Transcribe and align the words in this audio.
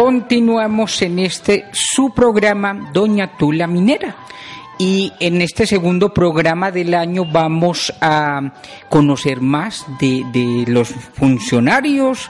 Continuamos 0.00 1.02
en 1.02 1.18
este 1.18 1.64
su 1.72 2.10
programa 2.14 2.92
Doña 2.92 3.36
Tula 3.36 3.66
Minera. 3.66 4.14
Y 4.78 5.12
en 5.18 5.42
este 5.42 5.66
segundo 5.66 6.14
programa 6.14 6.70
del 6.70 6.94
año 6.94 7.24
vamos 7.24 7.92
a 8.00 8.52
conocer 8.88 9.40
más 9.40 9.84
de, 9.98 10.64
los 10.68 10.90
funcionarios 10.90 12.28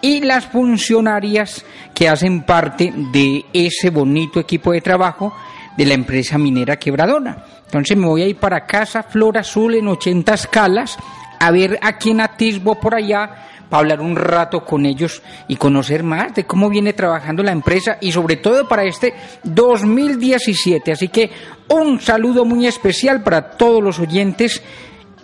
y 0.00 0.22
las 0.22 0.46
funcionarias 0.46 1.62
que 1.92 2.08
hacen 2.08 2.40
parte 2.44 2.90
de 3.12 3.44
ese 3.52 3.90
bonito 3.90 4.40
equipo 4.40 4.72
de 4.72 4.80
trabajo 4.80 5.34
de 5.76 5.84
la 5.84 5.92
empresa 5.92 6.38
minera 6.38 6.78
Quebradona. 6.78 7.44
Entonces 7.66 7.98
me 7.98 8.06
voy 8.06 8.22
a 8.22 8.28
ir 8.28 8.36
para 8.36 8.64
casa, 8.64 9.02
Flor 9.02 9.36
Azul 9.36 9.74
en 9.74 9.88
80 9.88 10.32
escalas, 10.32 10.96
a 11.38 11.50
ver 11.50 11.78
a 11.82 11.98
quién 11.98 12.22
atisbo 12.22 12.80
por 12.80 12.94
allá 12.94 13.49
para 13.70 13.80
hablar 13.80 14.00
un 14.00 14.16
rato 14.16 14.64
con 14.64 14.84
ellos 14.84 15.22
y 15.48 15.56
conocer 15.56 16.02
más 16.02 16.34
de 16.34 16.44
cómo 16.44 16.68
viene 16.68 16.92
trabajando 16.92 17.42
la 17.42 17.52
empresa 17.52 17.96
y 18.00 18.12
sobre 18.12 18.36
todo 18.36 18.68
para 18.68 18.84
este 18.84 19.14
2017. 19.44 20.92
Así 20.92 21.08
que 21.08 21.30
un 21.68 22.00
saludo 22.00 22.44
muy 22.44 22.66
especial 22.66 23.22
para 23.22 23.52
todos 23.52 23.82
los 23.82 23.98
oyentes 24.00 24.62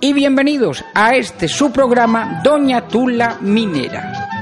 y 0.00 0.12
bienvenidos 0.12 0.84
a 0.94 1.17
este 1.17 1.48
su 1.48 1.72
programa 1.72 2.41
Doña 2.42 2.86
Tula 2.86 3.39
Minera. 3.41 4.36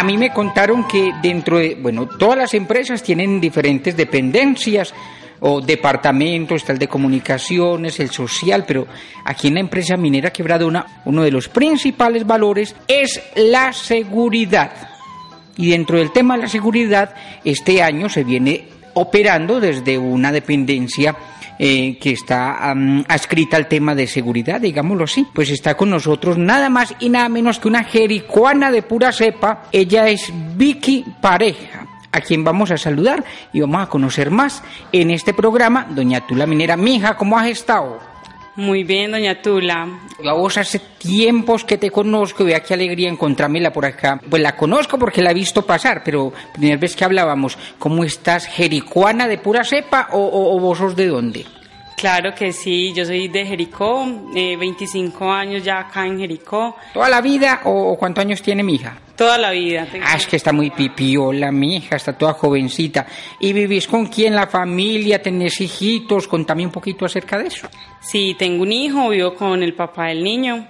A 0.00 0.02
mí 0.02 0.16
me 0.16 0.32
contaron 0.32 0.88
que 0.88 1.12
dentro 1.20 1.58
de, 1.58 1.74
bueno, 1.74 2.06
todas 2.06 2.38
las 2.38 2.54
empresas 2.54 3.02
tienen 3.02 3.38
diferentes 3.38 3.94
dependencias 3.94 4.94
o 5.40 5.60
departamentos, 5.60 6.66
el 6.70 6.78
de 6.78 6.88
comunicaciones, 6.88 8.00
el 8.00 8.08
social, 8.08 8.64
pero 8.66 8.86
aquí 9.26 9.48
en 9.48 9.54
la 9.54 9.60
empresa 9.60 9.98
minera 9.98 10.32
Quebradona 10.32 11.02
uno 11.04 11.22
de 11.22 11.30
los 11.30 11.50
principales 11.50 12.26
valores 12.26 12.74
es 12.88 13.20
la 13.36 13.74
seguridad. 13.74 14.72
Y 15.58 15.68
dentro 15.68 15.98
del 15.98 16.12
tema 16.12 16.36
de 16.36 16.44
la 16.44 16.48
seguridad, 16.48 17.14
este 17.44 17.82
año 17.82 18.08
se 18.08 18.24
viene 18.24 18.68
operando 18.94 19.60
desde 19.60 19.98
una 19.98 20.32
dependencia 20.32 21.14
eh, 21.62 21.98
que 22.00 22.12
está 22.12 22.72
um, 22.72 23.04
adscrita 23.06 23.58
al 23.58 23.68
tema 23.68 23.94
de 23.94 24.06
seguridad, 24.06 24.62
digámoslo 24.62 25.04
así. 25.04 25.26
Pues 25.34 25.50
está 25.50 25.76
con 25.76 25.90
nosotros 25.90 26.38
nada 26.38 26.70
más 26.70 26.94
y 27.00 27.10
nada 27.10 27.28
menos 27.28 27.58
que 27.58 27.68
una 27.68 27.84
jericuana 27.84 28.70
de 28.70 28.80
pura 28.80 29.12
cepa. 29.12 29.64
Ella 29.70 30.08
es 30.08 30.32
Vicky 30.56 31.04
Pareja 31.20 31.86
a 32.12 32.20
quien 32.22 32.42
vamos 32.44 32.70
a 32.70 32.78
saludar 32.78 33.22
y 33.52 33.60
vamos 33.60 33.82
a 33.82 33.90
conocer 33.90 34.30
más 34.30 34.62
en 34.90 35.10
este 35.10 35.34
programa. 35.34 35.86
Doña 35.90 36.26
Tula 36.26 36.46
Minera, 36.46 36.78
mija, 36.78 37.14
¿cómo 37.14 37.38
has 37.38 37.48
estado? 37.48 38.09
Muy 38.56 38.84
bien, 38.84 39.12
doña 39.12 39.40
Tula. 39.40 39.88
Yo 40.22 40.30
a 40.30 40.34
vos 40.34 40.58
hace 40.58 40.80
tiempos 40.98 41.64
que 41.64 41.78
te 41.78 41.90
conozco, 41.90 42.44
vea 42.44 42.60
qué 42.60 42.74
alegría 42.74 43.08
encontrármela 43.08 43.72
por 43.72 43.86
acá. 43.86 44.20
Pues 44.28 44.42
la 44.42 44.56
conozco 44.56 44.98
porque 44.98 45.22
la 45.22 45.30
he 45.30 45.34
visto 45.34 45.64
pasar, 45.64 46.02
pero 46.04 46.32
primera 46.52 46.76
vez 46.76 46.96
que 46.96 47.04
hablábamos, 47.04 47.56
¿cómo 47.78 48.04
estás? 48.04 48.46
¿Jericuana 48.46 49.28
de 49.28 49.38
pura 49.38 49.64
cepa 49.64 50.08
o, 50.12 50.18
o, 50.18 50.56
o 50.56 50.60
vos 50.60 50.78
sos 50.78 50.96
de 50.96 51.06
dónde? 51.06 51.46
Claro 51.96 52.34
que 52.34 52.52
sí, 52.52 52.92
yo 52.94 53.04
soy 53.04 53.28
de 53.28 53.44
Jericó, 53.44 54.06
eh, 54.34 54.56
25 54.56 55.30
años 55.30 55.62
ya 55.62 55.80
acá 55.80 56.06
en 56.06 56.18
Jericó. 56.18 56.74
¿Toda 56.94 57.10
la 57.10 57.20
vida 57.20 57.60
o 57.64 57.96
cuántos 57.98 58.24
años 58.24 58.40
tiene 58.40 58.62
mi 58.62 58.76
hija? 58.76 58.96
Toda 59.20 59.36
la 59.36 59.50
vida. 59.50 59.86
Ah, 60.02 60.16
es 60.16 60.26
que 60.26 60.36
está 60.36 60.50
muy 60.50 60.70
pipiola, 60.70 61.52
mi 61.52 61.76
hija, 61.76 61.96
está 61.96 62.16
toda 62.16 62.32
jovencita. 62.32 63.06
¿Y 63.38 63.52
vivís 63.52 63.86
con 63.86 64.06
quién? 64.06 64.34
¿La 64.34 64.46
familia? 64.46 65.20
¿Tenés 65.20 65.60
hijitos? 65.60 66.26
Contame 66.26 66.64
un 66.64 66.72
poquito 66.72 67.04
acerca 67.04 67.36
de 67.36 67.48
eso. 67.48 67.68
Sí, 68.00 68.34
tengo 68.38 68.62
un 68.62 68.72
hijo, 68.72 69.10
vivo 69.10 69.34
con 69.34 69.62
el 69.62 69.74
papá 69.74 70.06
del 70.06 70.24
niño. 70.24 70.66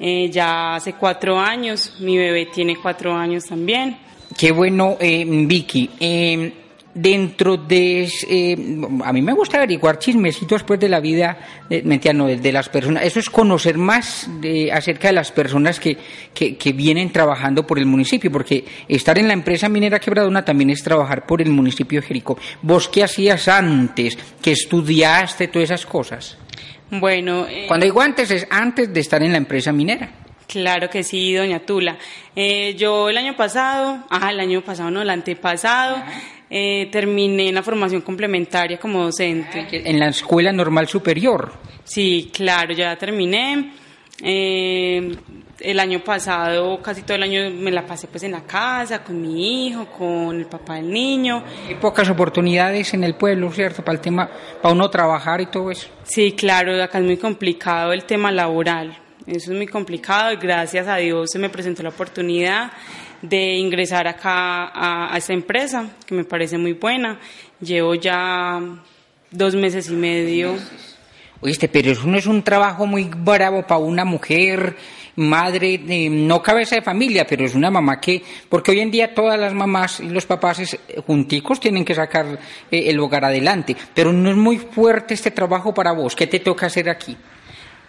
Eh, 0.00 0.28
ya 0.28 0.74
hace 0.74 0.94
cuatro 0.94 1.38
años, 1.38 1.94
mi 2.00 2.18
bebé 2.18 2.46
tiene 2.46 2.74
cuatro 2.74 3.14
años 3.14 3.44
también. 3.44 3.96
Qué 4.36 4.50
bueno, 4.50 4.96
eh, 4.98 5.24
Vicky. 5.24 5.90
Eh, 6.00 6.52
dentro 6.94 7.56
de 7.56 8.08
eh, 8.28 8.56
a 9.04 9.12
mí 9.12 9.20
me 9.20 9.32
gusta 9.32 9.58
averiguar 9.58 9.98
chismecitos 9.98 10.62
pues 10.62 10.78
de 10.78 10.88
la 10.88 11.00
vida 11.00 11.36
de, 11.68 11.82
no, 12.14 12.26
de, 12.26 12.36
de, 12.36 12.52
las 12.52 12.68
personas. 12.68 13.04
Eso 13.04 13.18
es 13.18 13.28
conocer 13.28 13.76
más 13.76 14.28
de, 14.40 14.72
acerca 14.72 15.08
de 15.08 15.14
las 15.14 15.32
personas 15.32 15.80
que, 15.80 15.96
que, 16.32 16.56
que, 16.56 16.72
vienen 16.72 17.10
trabajando 17.10 17.66
por 17.66 17.78
el 17.78 17.86
municipio 17.86 18.30
porque 18.30 18.64
estar 18.88 19.18
en 19.18 19.26
la 19.26 19.34
empresa 19.34 19.68
minera 19.68 19.98
quebradona 19.98 20.44
también 20.44 20.70
es 20.70 20.82
trabajar 20.82 21.26
por 21.26 21.42
el 21.42 21.50
municipio 21.50 22.00
de 22.00 22.06
Jericó. 22.06 22.38
Vos 22.62 22.88
qué 22.88 23.02
hacías 23.02 23.48
antes 23.48 24.16
que 24.40 24.52
estudiaste 24.52 25.48
todas 25.48 25.70
esas 25.70 25.86
cosas. 25.86 26.38
Bueno 26.90 27.46
eh, 27.48 27.64
cuando 27.66 27.84
digo 27.84 28.00
antes 28.00 28.30
es 28.30 28.46
antes 28.50 28.92
de 28.92 29.00
estar 29.00 29.22
en 29.22 29.32
la 29.32 29.38
empresa 29.38 29.72
minera. 29.72 30.10
Claro 30.46 30.90
que 30.90 31.02
sí, 31.02 31.34
doña 31.34 31.60
Tula. 31.60 31.96
Eh, 32.36 32.74
yo 32.74 33.08
el 33.08 33.16
año 33.16 33.34
pasado, 33.34 34.04
ah, 34.10 34.30
el 34.30 34.40
año 34.40 34.60
pasado 34.60 34.90
no, 34.90 35.02
el 35.02 35.10
antepasado, 35.10 35.96
eh, 36.56 36.88
terminé 36.88 37.50
la 37.50 37.64
formación 37.64 38.02
complementaria 38.02 38.78
como 38.78 39.02
docente. 39.02 39.66
¿En 39.72 39.98
la 39.98 40.06
escuela 40.06 40.52
normal 40.52 40.86
superior? 40.86 41.52
Sí, 41.82 42.30
claro, 42.32 42.72
ya 42.72 42.94
terminé. 42.94 43.72
Eh, 44.22 45.16
el 45.58 45.80
año 45.80 46.04
pasado, 46.04 46.80
casi 46.80 47.02
todo 47.02 47.16
el 47.16 47.24
año 47.24 47.50
me 47.50 47.72
la 47.72 47.84
pasé 47.84 48.06
pues 48.06 48.22
en 48.22 48.30
la 48.30 48.42
casa, 48.42 49.02
con 49.02 49.20
mi 49.20 49.66
hijo, 49.66 49.86
con 49.86 50.38
el 50.38 50.46
papá 50.46 50.76
del 50.76 50.92
niño. 50.92 51.42
Hay 51.66 51.74
pocas 51.74 52.08
oportunidades 52.08 52.94
en 52.94 53.02
el 53.02 53.16
pueblo, 53.16 53.50
¿cierto? 53.50 53.84
Para 53.84 53.96
el 53.96 54.00
tema, 54.00 54.30
para 54.62 54.72
uno 54.72 54.88
trabajar 54.88 55.40
y 55.40 55.46
todo 55.46 55.72
eso. 55.72 55.88
Sí, 56.04 56.36
claro, 56.38 56.80
acá 56.80 56.98
es 56.98 57.04
muy 57.04 57.16
complicado 57.16 57.92
el 57.92 58.04
tema 58.04 58.30
laboral. 58.30 58.96
Eso 59.26 59.50
es 59.50 59.56
muy 59.56 59.66
complicado 59.66 60.32
y 60.32 60.36
gracias 60.36 60.86
a 60.86 60.98
Dios 60.98 61.30
se 61.32 61.40
me 61.40 61.48
presentó 61.48 61.82
la 61.82 61.88
oportunidad 61.88 62.70
de 63.28 63.54
ingresar 63.54 64.06
acá 64.06 64.66
a, 64.66 65.14
a 65.14 65.16
esta 65.16 65.32
empresa, 65.32 65.88
que 66.06 66.14
me 66.14 66.24
parece 66.24 66.58
muy 66.58 66.74
buena. 66.74 67.18
Llevo 67.60 67.94
ya 67.94 68.60
dos 69.30 69.54
meses 69.54 69.88
y 69.88 69.94
medio. 69.94 70.56
Oíste, 71.40 71.68
pero 71.68 71.92
eso 71.92 72.06
no 72.06 72.18
es 72.18 72.26
un 72.26 72.42
trabajo 72.42 72.86
muy 72.86 73.04
bravo 73.04 73.66
para 73.66 73.78
una 73.78 74.04
mujer, 74.04 74.76
madre, 75.16 75.80
eh, 75.88 76.08
no 76.10 76.42
cabeza 76.42 76.76
de 76.76 76.82
familia, 76.82 77.26
pero 77.26 77.44
es 77.44 77.54
una 77.54 77.70
mamá 77.70 78.00
que, 78.00 78.22
porque 78.48 78.70
hoy 78.70 78.80
en 78.80 78.90
día 78.90 79.14
todas 79.14 79.38
las 79.38 79.52
mamás 79.52 80.00
y 80.00 80.08
los 80.08 80.26
papás 80.26 80.60
es, 80.60 80.78
junticos 81.06 81.60
tienen 81.60 81.84
que 81.84 81.94
sacar 81.94 82.38
eh, 82.70 82.84
el 82.86 82.98
hogar 82.98 83.24
adelante, 83.24 83.76
pero 83.94 84.12
no 84.12 84.30
es 84.30 84.36
muy 84.36 84.58
fuerte 84.58 85.14
este 85.14 85.30
trabajo 85.30 85.74
para 85.74 85.92
vos. 85.92 86.14
¿Qué 86.14 86.26
te 86.26 86.40
toca 86.40 86.66
hacer 86.66 86.88
aquí? 86.88 87.16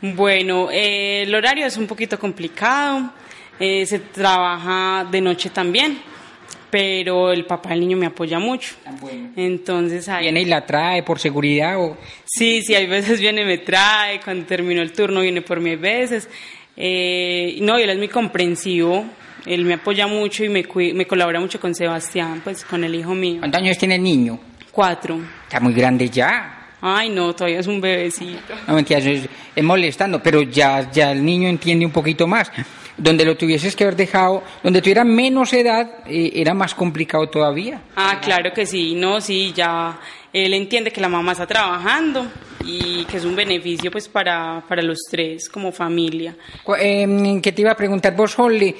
Bueno, 0.01 0.69
eh, 0.71 1.23
el 1.23 1.33
horario 1.33 1.65
es 1.65 1.77
un 1.77 1.87
poquito 1.87 2.19
complicado, 2.19 3.11
eh, 3.59 3.85
se 3.85 3.99
trabaja 3.99 5.05
de 5.09 5.21
noche 5.21 5.49
también, 5.49 5.99
pero 6.69 7.31
el 7.31 7.45
papá 7.45 7.69
del 7.69 7.81
niño 7.81 7.97
me 7.97 8.07
apoya 8.07 8.39
mucho. 8.39 8.75
Bueno. 8.99 9.29
Entonces 9.35 10.09
ahí... 10.09 10.23
¿Viene 10.23 10.41
y 10.41 10.45
la 10.45 10.65
trae 10.65 11.03
por 11.03 11.19
seguridad 11.19 11.79
o...? 11.79 11.97
Sí, 12.25 12.61
sí, 12.61 12.75
hay 12.75 12.85
veces 12.85 13.19
viene 13.19 13.43
y 13.43 13.45
me 13.45 13.59
trae, 13.59 14.19
cuando 14.19 14.45
termino 14.45 14.81
el 14.81 14.91
turno 14.91 15.21
viene 15.21 15.41
por 15.41 15.61
mí 15.61 15.75
veces. 15.75 16.27
Eh, 16.75 17.57
no, 17.61 17.77
él 17.77 17.89
es 17.89 17.97
muy 17.97 18.09
comprensivo, 18.09 19.05
él 19.45 19.63
me 19.63 19.75
apoya 19.75 20.07
mucho 20.07 20.43
y 20.43 20.49
me, 20.49 20.65
me 20.93 21.07
colabora 21.07 21.39
mucho 21.39 21.59
con 21.59 21.73
Sebastián, 21.73 22.41
pues 22.43 22.65
con 22.65 22.83
el 22.83 22.93
hijo 22.93 23.15
mío. 23.15 23.39
¿Cuántos 23.39 23.61
años 23.61 23.77
tiene 23.77 23.95
el 23.95 24.03
niño? 24.03 24.39
Cuatro. 24.71 25.17
Está 25.43 25.61
muy 25.61 25.73
grande 25.73 26.09
ya. 26.09 26.51
Ay, 26.81 27.09
no, 27.09 27.33
todavía 27.33 27.61
es 27.61 27.67
un 27.67 27.79
bebecito. 27.79 28.53
No, 28.67 28.75
mentira, 28.75 28.99
eso 28.99 29.09
es, 29.09 29.29
es 29.55 29.63
molestando, 29.63 30.21
pero 30.21 30.41
ya, 30.41 30.91
ya 30.91 31.11
el 31.11 31.23
niño 31.23 31.47
entiende 31.47 31.85
un 31.85 31.91
poquito 31.91 32.27
más. 32.27 32.51
Donde 32.97 33.25
lo 33.25 33.35
tuvieses 33.35 33.75
que 33.75 33.83
haber 33.83 33.97
dejado, 33.97 34.41
donde 34.63 34.81
tuviera 34.81 35.03
menos 35.03 35.51
edad, 35.51 35.99
eh, 36.07 36.31
era 36.35 36.53
más 36.53 36.73
complicado 36.73 37.27
todavía. 37.27 37.81
Ah, 37.95 38.19
claro 38.23 38.53
que 38.53 38.65
sí, 38.65 38.95
no, 38.95 39.19
sí, 39.19 39.51
ya 39.53 39.99
él 40.31 40.53
entiende 40.53 40.91
que 40.91 41.01
la 41.01 41.09
mamá 41.09 41.33
está 41.33 41.45
trabajando 41.45 42.25
y 42.63 43.03
que 43.05 43.17
es 43.17 43.25
un 43.25 43.35
beneficio 43.35 43.91
pues 43.91 44.07
para, 44.07 44.63
para 44.67 44.81
los 44.81 44.99
tres 45.11 45.49
como 45.49 45.71
familia. 45.73 46.35
Eh, 46.79 47.39
¿Qué 47.43 47.51
te 47.51 47.61
iba 47.61 47.71
a 47.71 47.75
preguntar 47.75 48.15
vos, 48.15 48.37
Holly? 48.39 48.73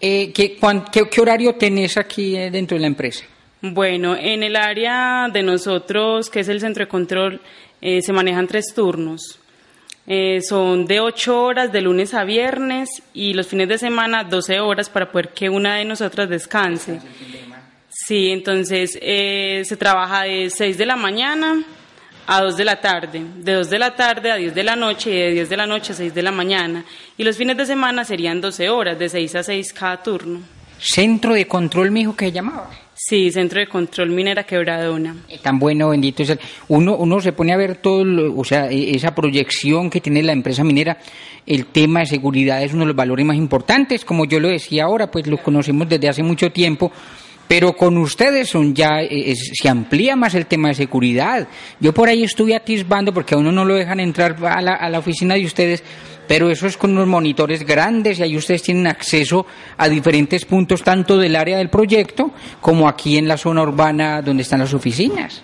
Eh, 0.00 0.32
¿qué, 0.32 0.56
cuán- 0.56 0.84
qué, 0.92 1.08
qué 1.08 1.20
horario 1.20 1.54
tenés 1.54 1.96
aquí 1.96 2.36
eh, 2.36 2.50
dentro 2.50 2.76
de 2.76 2.80
la 2.82 2.88
empresa? 2.88 3.24
Bueno, 3.62 4.16
en 4.16 4.42
el 4.42 4.56
área 4.56 5.28
de 5.32 5.42
nosotros, 5.42 6.28
que 6.28 6.40
es 6.40 6.48
el 6.48 6.60
centro 6.60 6.84
de 6.84 6.88
control, 6.88 7.40
eh, 7.80 8.02
se 8.02 8.12
manejan 8.12 8.46
tres 8.48 8.74
turnos. 8.74 9.38
Eh, 10.06 10.40
son 10.42 10.86
de 10.86 11.00
ocho 11.00 11.44
horas 11.44 11.70
de 11.70 11.80
lunes 11.80 12.12
a 12.12 12.24
viernes 12.24 13.02
y 13.14 13.34
los 13.34 13.46
fines 13.46 13.68
de 13.68 13.78
semana 13.78 14.24
12 14.24 14.58
horas 14.58 14.90
para 14.90 15.12
poder 15.12 15.28
que 15.28 15.48
una 15.48 15.76
de 15.76 15.84
nosotras 15.84 16.28
descanse. 16.28 17.00
Sí, 17.88 18.30
entonces 18.30 18.98
eh, 19.00 19.62
se 19.64 19.76
trabaja 19.76 20.22
de 20.22 20.50
6 20.50 20.76
de 20.76 20.86
la 20.86 20.96
mañana 20.96 21.62
a 22.26 22.40
2 22.42 22.56
de 22.56 22.64
la 22.64 22.80
tarde, 22.80 23.22
de 23.36 23.52
2 23.52 23.70
de 23.70 23.78
la 23.78 23.94
tarde 23.94 24.32
a 24.32 24.36
10 24.36 24.54
de 24.54 24.64
la 24.64 24.74
noche 24.74 25.10
y 25.10 25.18
de 25.18 25.30
10 25.32 25.48
de 25.48 25.56
la 25.56 25.66
noche 25.66 25.92
a 25.92 25.96
6 25.96 26.14
de 26.14 26.22
la 26.22 26.32
mañana. 26.32 26.84
Y 27.16 27.22
los 27.22 27.36
fines 27.36 27.56
de 27.56 27.66
semana 27.66 28.04
serían 28.04 28.40
12 28.40 28.70
horas, 28.70 28.98
de 28.98 29.08
6 29.08 29.34
a 29.36 29.42
6 29.42 29.72
cada 29.72 30.02
turno. 30.02 30.40
Centro 30.78 31.34
de 31.34 31.46
control, 31.46 31.92
me 31.92 32.00
dijo 32.00 32.16
que 32.16 32.26
se 32.26 32.32
llamaba. 32.32 32.70
Sí, 33.04 33.32
Centro 33.32 33.58
de 33.58 33.66
Control 33.66 34.10
Minera 34.10 34.44
Quebradona. 34.44 35.16
Eh, 35.28 35.38
Tan 35.42 35.58
bueno, 35.58 35.88
bendito 35.88 36.22
es 36.22 36.30
el. 36.30 36.38
Uno, 36.68 36.94
uno 36.96 37.20
se 37.20 37.32
pone 37.32 37.52
a 37.52 37.56
ver 37.56 37.76
todo, 37.78 38.04
lo- 38.04 38.36
o 38.38 38.44
sea, 38.44 38.70
e- 38.70 38.94
esa 38.94 39.12
proyección 39.12 39.90
que 39.90 40.00
tiene 40.00 40.22
la 40.22 40.30
empresa 40.32 40.62
minera. 40.62 40.98
El 41.44 41.66
tema 41.66 42.00
de 42.00 42.06
seguridad 42.06 42.62
es 42.62 42.72
uno 42.72 42.82
de 42.82 42.86
los 42.88 42.96
valores 42.96 43.26
más 43.26 43.36
importantes. 43.36 44.04
Como 44.04 44.24
yo 44.24 44.38
lo 44.38 44.46
decía 44.48 44.84
ahora, 44.84 45.10
pues 45.10 45.26
lo 45.26 45.38
conocemos 45.38 45.88
desde 45.88 46.08
hace 46.08 46.22
mucho 46.22 46.52
tiempo. 46.52 46.92
Pero 47.48 47.72
con 47.72 47.98
ustedes 47.98 48.48
son 48.48 48.72
ya, 48.72 49.00
eh, 49.02 49.32
es- 49.32 49.50
se 49.52 49.68
amplía 49.68 50.14
más 50.14 50.36
el 50.36 50.46
tema 50.46 50.68
de 50.68 50.74
seguridad. 50.74 51.48
Yo 51.80 51.92
por 51.92 52.08
ahí 52.08 52.22
estuve 52.22 52.54
atisbando, 52.54 53.12
porque 53.12 53.34
a 53.34 53.38
uno 53.38 53.50
no 53.50 53.64
lo 53.64 53.74
dejan 53.74 53.98
entrar 53.98 54.36
a 54.46 54.62
la, 54.62 54.74
a 54.74 54.88
la 54.88 55.00
oficina 55.00 55.34
de 55.34 55.44
ustedes, 55.44 55.82
pero 56.26 56.50
eso 56.50 56.66
es 56.66 56.76
con 56.76 56.92
unos 56.92 57.06
monitores 57.06 57.66
grandes 57.66 58.18
y 58.18 58.22
ahí 58.22 58.36
ustedes 58.36 58.62
tienen 58.62 58.86
acceso 58.86 59.46
a 59.76 59.88
diferentes 59.88 60.44
puntos, 60.44 60.82
tanto 60.82 61.18
del 61.18 61.36
área 61.36 61.58
del 61.58 61.68
proyecto 61.68 62.32
como 62.60 62.88
aquí 62.88 63.18
en 63.18 63.28
la 63.28 63.36
zona 63.36 63.62
urbana 63.62 64.22
donde 64.22 64.42
están 64.42 64.60
las 64.60 64.74
oficinas. 64.74 65.42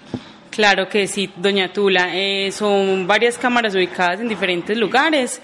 Claro 0.50 0.88
que 0.88 1.06
sí, 1.06 1.30
doña 1.36 1.72
Tula. 1.72 2.10
Eh, 2.14 2.50
son 2.50 3.06
varias 3.06 3.38
cámaras 3.38 3.74
ubicadas 3.74 4.20
en 4.20 4.28
diferentes 4.28 4.76
lugares. 4.76 5.40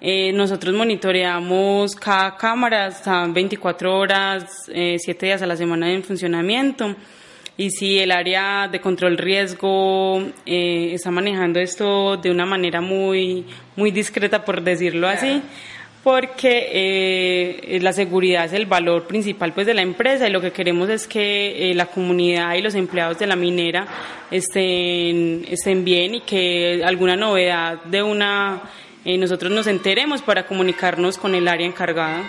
Eh, 0.00 0.32
nosotros 0.32 0.74
monitoreamos 0.74 1.96
cada 1.96 2.36
cámara, 2.36 2.88
están 2.88 3.32
24 3.32 3.98
horas, 3.98 4.68
eh, 4.68 4.96
7 4.98 5.26
días 5.26 5.42
a 5.42 5.46
la 5.46 5.56
semana 5.56 5.90
en 5.90 6.04
funcionamiento. 6.04 6.94
Y 7.58 7.70
si 7.70 7.98
el 7.98 8.12
área 8.12 8.68
de 8.68 8.80
control 8.80 9.18
riesgo 9.18 10.22
eh, 10.46 10.92
está 10.94 11.10
manejando 11.10 11.58
esto 11.58 12.16
de 12.16 12.30
una 12.30 12.46
manera 12.46 12.80
muy, 12.80 13.44
muy 13.74 13.90
discreta, 13.90 14.44
por 14.44 14.62
decirlo 14.62 15.08
así, 15.08 15.42
porque 16.04 16.68
eh, 16.72 17.78
la 17.82 17.92
seguridad 17.92 18.44
es 18.44 18.52
el 18.52 18.66
valor 18.66 19.08
principal 19.08 19.52
pues 19.52 19.66
de 19.66 19.74
la 19.74 19.82
empresa 19.82 20.28
y 20.28 20.30
lo 20.30 20.40
que 20.40 20.52
queremos 20.52 20.88
es 20.88 21.08
que 21.08 21.72
eh, 21.72 21.74
la 21.74 21.86
comunidad 21.86 22.54
y 22.54 22.62
los 22.62 22.76
empleados 22.76 23.18
de 23.18 23.26
la 23.26 23.34
minera 23.34 23.88
estén, 24.30 25.44
estén 25.50 25.84
bien 25.84 26.14
y 26.14 26.20
que 26.20 26.82
alguna 26.84 27.16
novedad 27.16 27.82
de 27.82 28.04
una 28.04 28.62
eh, 29.04 29.18
nosotros 29.18 29.50
nos 29.50 29.66
enteremos 29.66 30.22
para 30.22 30.46
comunicarnos 30.46 31.18
con 31.18 31.34
el 31.34 31.48
área 31.48 31.66
encargada. 31.66 32.22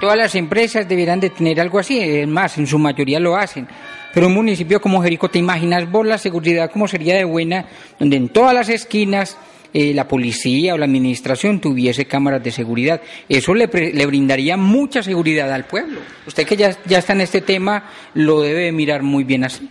Todas 0.00 0.16
las 0.16 0.34
empresas 0.34 0.88
deberán 0.88 1.20
de 1.20 1.30
tener 1.30 1.60
algo 1.60 1.78
así, 1.78 1.98
es 2.00 2.28
más, 2.28 2.58
en 2.58 2.66
su 2.66 2.78
mayoría 2.78 3.18
lo 3.18 3.36
hacen. 3.36 3.66
Pero 4.14 4.28
un 4.28 4.34
municipio 4.34 4.80
como 4.80 5.02
Jerico, 5.02 5.28
¿te 5.28 5.40
imaginas 5.40 5.90
vos 5.90 6.06
la 6.06 6.18
seguridad 6.18 6.70
como 6.70 6.86
sería 6.86 7.16
de 7.16 7.24
buena, 7.24 7.66
donde 7.98 8.16
en 8.16 8.28
todas 8.28 8.54
las 8.54 8.68
esquinas 8.68 9.36
eh, 9.72 9.92
la 9.92 10.06
policía 10.06 10.74
o 10.74 10.78
la 10.78 10.84
administración 10.84 11.60
tuviese 11.60 12.04
cámaras 12.06 12.42
de 12.42 12.52
seguridad? 12.52 13.00
Eso 13.28 13.54
le, 13.54 13.66
pre- 13.66 13.92
le 13.92 14.06
brindaría 14.06 14.56
mucha 14.56 15.02
seguridad 15.02 15.52
al 15.52 15.64
pueblo. 15.64 15.98
Usted 16.26 16.46
que 16.46 16.56
ya, 16.56 16.76
ya 16.86 16.98
está 16.98 17.12
en 17.12 17.22
este 17.22 17.40
tema, 17.40 17.90
lo 18.14 18.40
debe 18.40 18.60
de 18.60 18.72
mirar 18.72 19.02
muy 19.02 19.24
bien 19.24 19.42
así. 19.44 19.68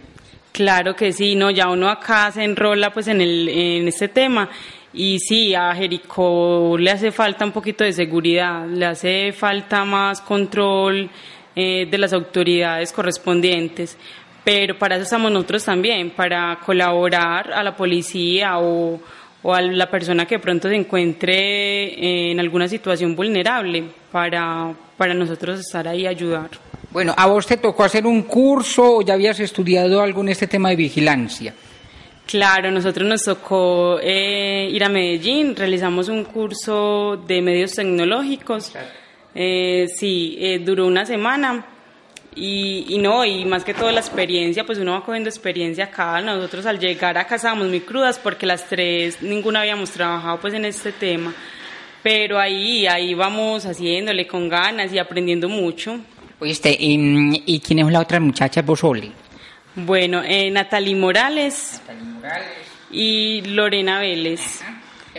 Claro 0.51 0.95
que 0.95 1.13
sí, 1.13 1.35
no, 1.35 1.49
ya 1.49 1.69
uno 1.69 1.89
acá 1.89 2.29
se 2.31 2.43
enrola 2.43 2.91
pues 2.93 3.07
en 3.07 3.21
el 3.21 3.49
en 3.49 3.87
este 3.87 4.09
tema 4.09 4.49
y 4.93 5.17
sí, 5.17 5.55
a 5.55 5.73
Jericó 5.73 6.75
le 6.77 6.91
hace 6.91 7.11
falta 7.11 7.43
un 7.43 7.51
poquito 7.51 7.83
de 7.83 7.91
seguridad, 7.91 8.67
le 8.67 8.85
hace 8.85 9.31
falta 9.31 9.83
más 9.83 10.21
control 10.21 11.09
eh, 11.55 11.87
de 11.89 11.97
las 11.97 12.13
autoridades 12.13 12.91
correspondientes, 12.91 13.97
pero 14.43 14.77
para 14.77 14.95
eso 14.95 15.03
estamos 15.03 15.31
nosotros 15.31 15.63
también, 15.63 16.11
para 16.11 16.59
colaborar 16.65 17.53
a 17.53 17.63
la 17.63 17.75
policía 17.75 18.59
o, 18.59 18.99
o 19.41 19.53
a 19.53 19.61
la 19.61 19.89
persona 19.89 20.25
que 20.25 20.39
pronto 20.39 20.69
se 20.69 20.75
encuentre 20.75 22.31
en 22.31 22.39
alguna 22.39 22.67
situación 22.67 23.15
vulnerable, 23.15 23.83
para, 24.11 24.73
para 24.95 25.13
nosotros 25.13 25.59
estar 25.59 25.87
ahí 25.87 26.01
y 26.01 26.07
ayudar. 26.07 26.49
Bueno, 26.91 27.15
¿a 27.17 27.25
vos 27.25 27.47
te 27.47 27.57
tocó 27.57 27.83
hacer 27.83 28.05
un 28.05 28.21
curso 28.21 28.97
o 28.97 29.01
ya 29.01 29.15
habías 29.15 29.39
estudiado 29.39 29.99
algo 29.99 30.21
en 30.21 30.29
este 30.29 30.45
tema 30.45 30.69
de 30.69 30.75
vigilancia? 30.75 31.53
Claro, 32.27 32.69
nosotros 32.69 33.07
nos 33.07 33.23
tocó 33.23 33.99
eh, 34.01 34.69
ir 34.71 34.83
a 34.83 34.89
Medellín, 34.89 35.55
realizamos 35.55 36.07
un 36.07 36.23
curso 36.23 37.17
de 37.27 37.41
medios 37.41 37.73
tecnológicos. 37.73 38.71
Eh, 39.33 39.87
sí, 39.93 40.37
eh, 40.39 40.59
duró 40.59 40.85
una 40.85 41.05
semana 41.05 41.65
y, 42.35 42.85
y 42.89 42.97
no, 42.97 43.25
y 43.25 43.45
más 43.45 43.63
que 43.63 43.73
todo 43.73 43.91
la 43.91 43.99
experiencia, 43.99 44.65
pues 44.65 44.79
uno 44.79 44.93
va 44.93 45.03
cogiendo 45.05 45.29
experiencia 45.29 45.85
acá. 45.85 46.21
Nosotros 46.21 46.65
al 46.65 46.79
llegar 46.79 47.17
acá 47.17 47.35
estábamos 47.35 47.67
muy 47.67 47.81
crudas 47.81 48.19
porque 48.19 48.45
las 48.45 48.67
tres, 48.67 49.21
ninguna 49.21 49.61
habíamos 49.61 49.91
trabajado 49.91 50.39
pues 50.39 50.53
en 50.53 50.65
este 50.65 50.91
tema. 50.91 51.33
Pero 52.01 52.37
ahí, 52.39 52.85
ahí 52.85 53.13
vamos 53.13 53.65
haciéndole 53.65 54.27
con 54.27 54.49
ganas 54.49 54.91
y 54.91 54.99
aprendiendo 54.99 55.47
mucho. 55.47 55.99
Oíste, 56.39 56.75
¿y, 56.77 57.43
y 57.45 57.59
quién 57.61 57.79
es 57.79 57.87
la 57.91 58.01
otra 58.01 58.19
muchacha, 58.19 58.61
vos? 58.61 58.81
Bueno, 59.75 60.21
eh, 60.25 60.51
Natalie 60.51 60.95
Morales 60.95 61.81
y 62.91 63.41
Lorena 63.41 63.99
Vélez. 63.99 64.61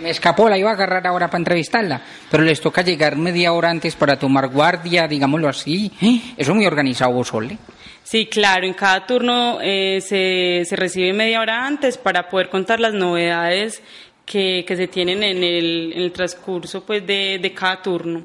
Me 0.01 0.11
escapó, 0.11 0.49
la 0.49 0.59
iba 0.59 0.71
a 0.71 0.75
agarrar 0.75 1.07
ahora 1.07 1.29
para 1.29 1.39
entrevistarla, 1.39 2.01
pero 2.31 2.43
les 2.43 2.61
toca 2.61 2.83
llegar 2.83 3.17
media 3.17 3.53
hora 3.53 3.71
antes 3.71 3.95
para 3.95 4.19
tomar 4.19 4.49
guardia, 4.49 5.07
digámoslo 5.07 5.49
así. 5.49 5.91
¿Eh? 6.01 6.21
Eso 6.37 6.51
es 6.51 6.57
muy 6.57 6.67
organizado, 6.67 7.13
vos, 7.13 7.33
Oli. 7.33 7.57
Sí, 8.03 8.27
claro, 8.27 8.67
en 8.67 8.75
cada 8.75 9.07
turno 9.07 9.59
eh, 9.63 10.01
se, 10.01 10.65
se 10.69 10.77
recibe 10.77 11.13
media 11.13 11.41
hora 11.41 11.67
antes 11.67 11.97
para 11.97 12.29
poder 12.29 12.49
contar 12.51 12.81
las 12.81 12.93
novedades 12.93 13.83
que, 14.27 14.65
que 14.67 14.77
se 14.77 14.89
tienen 14.89 15.23
en 15.23 15.43
el, 15.43 15.93
en 15.95 16.03
el 16.03 16.13
transcurso 16.13 16.85
pues, 16.85 17.07
de, 17.07 17.39
de 17.41 17.53
cada 17.55 17.81
turno, 17.81 18.25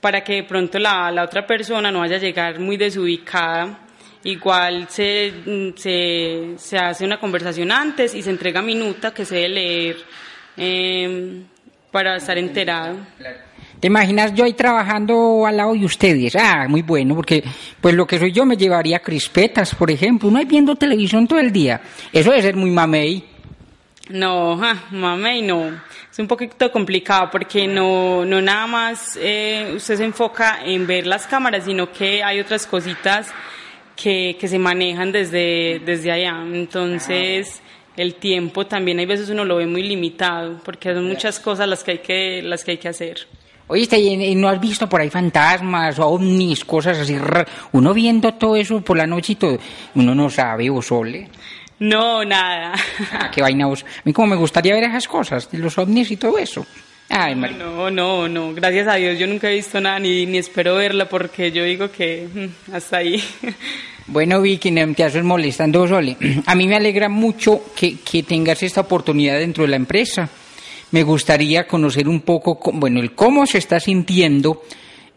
para 0.00 0.22
que 0.22 0.34
de 0.34 0.42
pronto 0.42 0.78
la, 0.78 1.10
la 1.10 1.24
otra 1.24 1.46
persona 1.46 1.90
no 1.90 2.00
vaya 2.00 2.16
a 2.16 2.20
llegar 2.20 2.58
muy 2.58 2.76
desubicada. 2.76 3.80
Igual 4.24 4.88
se, 4.88 5.32
mm, 5.44 5.76
se, 5.76 6.54
se 6.56 6.78
hace 6.78 7.04
una 7.04 7.20
conversación 7.20 7.70
antes 7.70 8.14
y 8.14 8.22
se 8.22 8.30
entrega 8.30 8.62
minuta 8.62 9.12
que 9.14 9.24
se 9.24 9.36
debe 9.36 9.48
leer 9.48 9.96
eh, 10.56 11.42
para 11.90 12.16
estar 12.16 12.36
enterado. 12.38 12.96
¿Te 13.80 13.88
imaginas 13.88 14.32
yo 14.34 14.44
ahí 14.44 14.54
trabajando 14.54 15.44
al 15.46 15.56
lado 15.56 15.74
de 15.74 15.84
ustedes? 15.84 16.34
Ah, 16.36 16.66
muy 16.68 16.82
bueno, 16.82 17.14
porque 17.14 17.44
pues 17.80 17.94
lo 17.94 18.06
que 18.06 18.18
soy 18.18 18.32
yo 18.32 18.46
me 18.46 18.56
llevaría 18.56 19.00
crispetas, 19.00 19.74
por 19.74 19.90
ejemplo. 19.90 20.28
Uno 20.28 20.38
ahí 20.38 20.46
viendo 20.46 20.74
televisión 20.74 21.26
todo 21.26 21.38
el 21.38 21.52
día. 21.52 21.80
Eso 22.12 22.30
debe 22.30 22.42
ser 22.42 22.56
muy 22.56 22.70
mamey. 22.70 23.24
No, 24.08 24.56
ja, 24.58 24.84
mamey, 24.90 25.42
no. 25.42 25.68
Es 26.10 26.18
un 26.18 26.28
poquito 26.28 26.70
complicado 26.70 27.28
porque 27.30 27.66
no, 27.66 28.24
no 28.24 28.40
nada 28.40 28.66
más 28.66 29.18
eh, 29.20 29.72
usted 29.76 29.96
se 29.96 30.04
enfoca 30.04 30.60
en 30.64 30.86
ver 30.86 31.06
las 31.06 31.26
cámaras, 31.26 31.64
sino 31.64 31.90
que 31.90 32.22
hay 32.22 32.40
otras 32.40 32.66
cositas 32.66 33.32
que, 33.96 34.36
que 34.38 34.48
se 34.48 34.58
manejan 34.58 35.10
desde, 35.10 35.80
desde 35.84 36.12
allá. 36.12 36.42
Entonces, 36.42 37.60
el 37.96 38.16
tiempo 38.16 38.66
también 38.66 38.98
hay 38.98 39.06
veces 39.06 39.28
uno 39.30 39.44
lo 39.44 39.56
ve 39.56 39.66
muy 39.66 39.82
limitado 39.82 40.60
porque 40.64 40.92
son 40.92 41.06
muchas 41.06 41.38
cosas 41.40 41.68
las 41.68 41.84
que 41.84 41.92
hay 41.92 41.98
que, 41.98 42.42
las 42.42 42.64
que, 42.64 42.72
hay 42.72 42.78
que 42.78 42.88
hacer. 42.88 43.26
Oíste, 43.66 43.98
¿y 43.98 44.34
no 44.34 44.48
has 44.48 44.60
visto 44.60 44.88
por 44.88 45.00
ahí 45.00 45.08
fantasmas, 45.08 45.98
ovnis, 45.98 46.64
cosas 46.64 46.98
así? 46.98 47.16
Uno 47.72 47.94
viendo 47.94 48.34
todo 48.34 48.56
eso 48.56 48.80
por 48.82 48.96
la 48.96 49.06
noche 49.06 49.32
y 49.32 49.36
todo, 49.36 49.58
uno 49.94 50.14
no 50.14 50.28
sabe, 50.28 50.68
vos, 50.68 50.92
Ole. 50.92 51.28
No, 51.78 52.24
nada. 52.24 52.74
Ah, 53.12 53.30
qué 53.30 53.42
vaina 53.42 53.66
vos. 53.66 53.84
A 53.84 54.02
mí 54.04 54.12
como 54.12 54.28
me 54.28 54.36
gustaría 54.36 54.74
ver 54.74 54.84
esas 54.84 55.08
cosas, 55.08 55.48
los 55.52 55.78
ovnis 55.78 56.10
y 56.10 56.16
todo 56.16 56.38
eso. 56.38 56.66
Ay, 57.16 57.36
María. 57.36 57.56
No, 57.58 57.90
no, 57.90 58.28
no. 58.28 58.52
Gracias 58.54 58.88
a 58.88 58.94
Dios 58.96 59.18
yo 59.18 59.26
nunca 59.26 59.48
he 59.50 59.54
visto 59.54 59.80
nada 59.80 59.98
ni, 60.00 60.26
ni 60.26 60.38
espero 60.38 60.74
verla 60.74 61.08
porque 61.08 61.52
yo 61.52 61.62
digo 61.64 61.90
que 61.90 62.26
mm, 62.32 62.74
hasta 62.74 62.98
ahí. 62.98 63.22
Bueno, 64.06 64.42
Vicky, 64.42 64.70
no 64.70 64.92
te 64.94 65.02
haces 65.02 65.24
molestando, 65.24 65.88
Sole. 65.88 66.18
A 66.46 66.54
mí 66.54 66.68
me 66.68 66.76
alegra 66.76 67.08
mucho 67.08 67.62
que, 67.74 67.96
que 68.00 68.22
tengas 68.22 68.62
esta 68.62 68.82
oportunidad 68.82 69.38
dentro 69.38 69.64
de 69.64 69.68
la 69.70 69.76
empresa. 69.76 70.28
Me 70.90 71.02
gustaría 71.04 71.66
conocer 71.66 72.06
un 72.06 72.20
poco, 72.20 72.58
co- 72.60 72.72
bueno, 72.74 73.00
el 73.00 73.12
cómo 73.14 73.46
se 73.46 73.56
está 73.56 73.80
sintiendo 73.80 74.62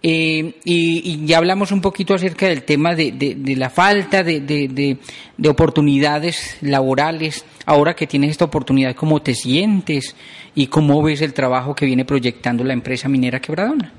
eh, 0.01 0.53
y, 0.63 1.01
y 1.03 1.25
ya 1.25 1.39
hablamos 1.39 1.73
un 1.73 1.81
poquito 1.81 2.13
acerca 2.13 2.47
del 2.47 2.63
tema 2.63 2.95
de, 2.95 3.11
de- 3.11 3.35
de 3.35 3.55
la 3.57 3.69
falta 3.69 4.23
de- 4.23 4.39
de 4.39 5.49
oportunidades 5.49 6.55
laborales. 6.61 7.43
Ahora 7.69 7.93
que 7.93 8.07
tienes 8.07 8.31
esta 8.31 8.45
oportunidad, 8.45 8.95
¿cómo 8.95 9.21
te 9.21 9.33
sientes 9.35 10.15
y 10.55 10.67
cómo 10.67 11.03
ves 11.03 11.21
el 11.21 11.33
trabajo 11.33 11.75
que 11.75 11.85
viene 11.85 12.05
proyectando 12.05 12.63
la 12.63 12.71
empresa 12.71 13.09
minera 13.09 13.41
Quebradona? 13.41 13.91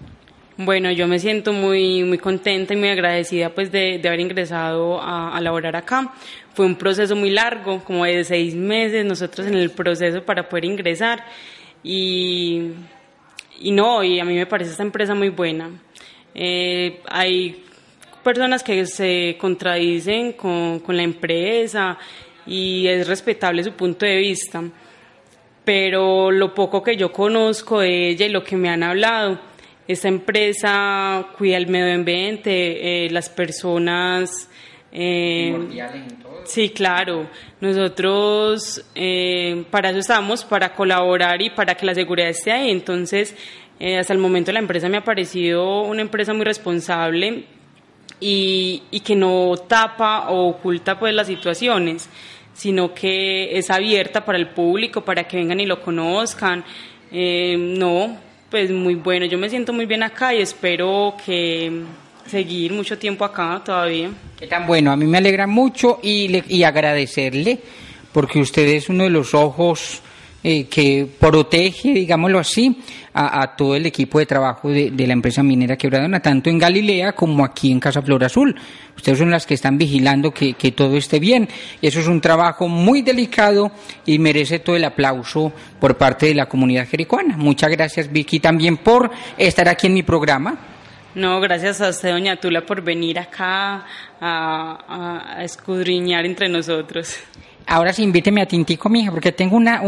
Bueno, 0.56 0.90
yo 0.90 1.06
me 1.06 1.18
siento 1.18 1.52
muy, 1.52 2.02
muy 2.02 2.16
contenta 2.16 2.72
y 2.72 2.78
muy 2.78 2.88
agradecida 2.88 3.50
pues 3.50 3.70
de, 3.70 3.98
de 3.98 4.08
haber 4.08 4.20
ingresado 4.20 4.98
a, 5.02 5.36
a 5.36 5.40
laborar 5.42 5.76
acá. 5.76 6.14
Fue 6.54 6.64
un 6.64 6.76
proceso 6.76 7.14
muy 7.14 7.28
largo, 7.28 7.84
como 7.84 8.06
de 8.06 8.24
seis 8.24 8.54
meses 8.54 9.04
nosotros 9.04 9.46
en 9.46 9.54
el 9.54 9.68
proceso 9.68 10.22
para 10.22 10.48
poder 10.48 10.64
ingresar 10.64 11.26
y, 11.84 12.70
y 13.60 13.70
no, 13.70 14.02
y 14.02 14.18
a 14.18 14.24
mí 14.24 14.34
me 14.34 14.46
parece 14.46 14.70
esta 14.70 14.82
empresa 14.82 15.14
muy 15.14 15.28
buena. 15.28 15.70
Eh, 16.34 17.02
hay 17.06 17.64
personas 18.24 18.62
que 18.62 18.86
se 18.86 19.36
contradicen 19.38 20.32
con, 20.32 20.80
con 20.80 20.96
la 20.96 21.02
empresa 21.02 21.98
y 22.48 22.88
es 22.88 23.06
respetable 23.06 23.62
su 23.62 23.72
punto 23.72 24.06
de 24.06 24.16
vista 24.16 24.64
pero 25.68 26.30
lo 26.30 26.54
poco 26.54 26.82
que 26.82 26.96
yo 26.96 27.12
conozco 27.12 27.80
de 27.80 28.08
ella 28.08 28.24
y 28.24 28.30
lo 28.30 28.42
que 28.42 28.56
me 28.56 28.70
han 28.70 28.82
hablado, 28.82 29.38
esta 29.86 30.08
empresa 30.08 31.26
cuida 31.36 31.58
el 31.58 31.66
medio 31.66 31.94
ambiente, 31.94 33.04
eh, 33.04 33.10
las 33.10 33.28
personas... 33.28 34.48
eh, 34.90 35.54
sí, 36.44 36.70
claro. 36.70 37.28
Nosotros 37.60 38.82
eh, 38.94 39.62
para 39.70 39.90
eso 39.90 39.98
estamos, 39.98 40.42
para 40.42 40.74
colaborar 40.74 41.42
y 41.42 41.50
para 41.50 41.74
que 41.74 41.84
la 41.84 41.94
seguridad 41.94 42.30
esté 42.30 42.50
ahí. 42.50 42.70
Entonces, 42.70 43.36
eh, 43.78 43.98
hasta 43.98 44.14
el 44.14 44.20
momento 44.20 44.50
la 44.52 44.60
empresa 44.60 44.88
me 44.88 44.96
ha 44.96 45.04
parecido 45.04 45.82
una 45.82 46.00
empresa 46.00 46.32
muy 46.32 46.46
responsable 46.46 47.44
y, 48.20 48.84
y 48.90 49.00
que 49.00 49.14
no 49.14 49.54
tapa 49.68 50.30
o 50.30 50.48
oculta 50.48 50.98
pues 50.98 51.12
las 51.12 51.26
situaciones, 51.26 52.08
sino 52.58 52.92
que 52.92 53.56
es 53.56 53.70
abierta 53.70 54.24
para 54.24 54.36
el 54.36 54.48
público, 54.48 55.00
para 55.02 55.24
que 55.28 55.36
vengan 55.36 55.60
y 55.60 55.66
lo 55.66 55.80
conozcan. 55.80 56.64
Eh, 57.12 57.56
no, 57.56 58.16
pues 58.50 58.70
muy 58.72 58.96
bueno, 58.96 59.24
yo 59.26 59.38
me 59.38 59.48
siento 59.48 59.72
muy 59.72 59.86
bien 59.86 60.02
acá 60.02 60.34
y 60.34 60.42
espero 60.42 61.14
que 61.24 61.82
seguir 62.26 62.72
mucho 62.72 62.98
tiempo 62.98 63.24
acá 63.24 63.62
todavía. 63.64 64.10
Qué 64.38 64.48
tan 64.48 64.66
bueno, 64.66 64.90
a 64.90 64.96
mí 64.96 65.06
me 65.06 65.18
alegra 65.18 65.46
mucho 65.46 66.00
y, 66.02 66.28
le- 66.28 66.44
y 66.48 66.64
agradecerle 66.64 67.58
porque 68.12 68.40
usted 68.40 68.66
es 68.68 68.88
uno 68.88 69.04
de 69.04 69.10
los 69.10 69.34
ojos 69.34 70.02
eh, 70.50 70.64
que 70.64 71.06
protege, 71.20 71.92
digámoslo 71.92 72.38
así, 72.38 72.74
a, 73.12 73.54
todo 73.54 73.76
el 73.76 73.84
equipo 73.84 74.18
de 74.18 74.24
trabajo 74.24 74.70
de, 74.70 75.06
la 75.06 75.12
empresa 75.12 75.42
minera 75.42 75.76
Quebradona, 75.76 76.20
tanto 76.20 76.48
en 76.48 76.58
Galilea 76.58 77.12
como 77.12 77.44
aquí 77.44 77.70
en 77.70 77.78
Casa 77.78 78.00
Flor 78.00 78.24
Azul. 78.24 78.58
Ustedes 78.96 79.18
son 79.18 79.30
las 79.30 79.44
que 79.44 79.52
están 79.52 79.76
vigilando 79.76 80.32
que, 80.32 80.54
todo 80.74 80.96
esté 80.96 81.18
bien. 81.18 81.50
Eso 81.82 82.00
es 82.00 82.06
un 82.06 82.22
trabajo 82.22 82.66
muy 82.66 83.02
delicado 83.02 83.72
y 84.06 84.18
merece 84.18 84.60
todo 84.60 84.74
el 84.74 84.84
aplauso 84.84 85.52
por 85.78 85.98
parte 85.98 86.24
de 86.24 86.34
la 86.34 86.46
comunidad 86.46 86.88
jericuana. 86.88 87.36
Muchas 87.36 87.70
gracias, 87.70 88.10
Vicky, 88.10 88.40
también 88.40 88.78
por 88.78 89.10
estar 89.36 89.68
aquí 89.68 89.88
en 89.88 89.92
mi 89.92 90.02
programa. 90.02 90.56
No, 91.14 91.42
gracias 91.42 91.82
a 91.82 91.90
usted, 91.90 92.12
doña 92.12 92.36
Tula, 92.36 92.64
por 92.64 92.80
venir 92.80 93.18
acá 93.18 93.84
a- 94.18 95.34
a 95.36 95.44
escudriñar 95.44 96.24
entre 96.24 96.48
nosotros. 96.48 97.18
Ahora 97.70 97.92
sí, 97.92 98.02
invíteme 98.02 98.40
a 98.40 98.46
Tintico, 98.46 98.88
mija, 98.88 99.10
porque 99.10 99.32
tengo 99.32 99.54
una... 99.54 99.82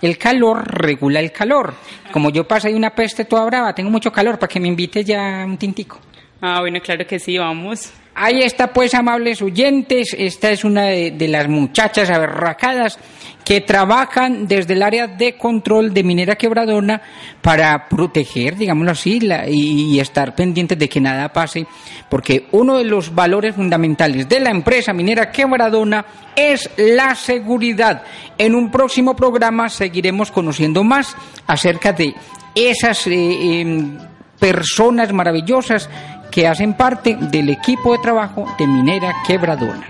el 0.00 0.16
calor 0.16 0.66
regula 0.66 1.20
el 1.20 1.32
calor. 1.32 1.74
Como 2.10 2.30
yo 2.30 2.48
paso 2.48 2.66
ahí 2.66 2.74
una 2.74 2.94
peste 2.94 3.26
toda 3.26 3.44
brava, 3.44 3.74
tengo 3.74 3.90
mucho 3.90 4.10
calor, 4.10 4.38
para 4.38 4.48
que 4.48 4.58
me 4.58 4.68
invite 4.68 5.04
ya 5.04 5.44
un 5.44 5.58
Tintico. 5.58 5.98
Ah, 6.40 6.60
bueno, 6.60 6.80
claro 6.80 7.06
que 7.06 7.18
sí, 7.18 7.38
vamos. 7.38 7.92
Ahí 8.14 8.40
está, 8.42 8.72
pues, 8.72 8.94
amables 8.94 9.42
oyentes. 9.42 10.14
Esta 10.18 10.50
es 10.50 10.64
una 10.64 10.84
de, 10.84 11.28
las 11.28 11.48
muchachas 11.48 12.08
aberracadas 12.10 12.98
que 13.44 13.60
trabajan 13.60 14.48
desde 14.48 14.72
el 14.74 14.82
área 14.82 15.06
de 15.06 15.36
control 15.36 15.92
de 15.94 16.02
Minera 16.02 16.34
Quebradona 16.36 17.00
para 17.42 17.88
proteger, 17.88 18.56
digámoslo 18.56 18.92
así, 18.92 19.20
la- 19.20 19.48
y, 19.48 19.94
y 19.94 20.00
estar 20.00 20.34
pendientes 20.34 20.78
de 20.78 20.88
que 20.88 21.00
nada 21.00 21.32
pase, 21.32 21.66
porque 22.08 22.46
uno 22.52 22.78
de 22.78 22.84
los 22.84 23.14
valores 23.14 23.54
fundamentales 23.54 24.28
de 24.28 24.40
la 24.40 24.50
empresa 24.50 24.92
Minera 24.92 25.30
Quebradona 25.30 26.04
es 26.34 26.68
la 26.76 27.14
seguridad. 27.14 28.02
En 28.36 28.54
un 28.54 28.70
próximo 28.70 29.14
programa 29.14 29.68
seguiremos 29.68 30.30
conociendo 30.32 30.82
más 30.82 31.14
acerca 31.46 31.92
de 31.92 32.14
esas 32.54 33.06
eh, 33.06 33.60
em, 33.60 33.96
personas 34.40 35.12
maravillosas 35.12 35.88
que 36.36 36.46
hacen 36.46 36.74
parte 36.74 37.16
del 37.18 37.48
equipo 37.48 37.92
de 37.92 37.98
trabajo 38.00 38.44
de 38.58 38.66
Minera 38.66 39.10
Quebradona. 39.26 39.88